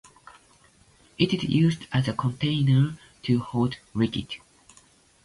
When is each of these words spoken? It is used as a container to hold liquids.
It 1.19 1.31
is 1.31 1.43
used 1.43 1.85
as 1.93 2.07
a 2.07 2.13
container 2.13 2.97
to 3.21 3.37
hold 3.39 3.77
liquids. 3.93 4.37